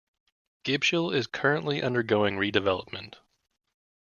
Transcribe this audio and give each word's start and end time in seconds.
Gibshill 0.63 1.13
is 1.13 1.27
currently 1.27 1.83
undergoing 1.83 2.37
redevelopment. 2.37 3.17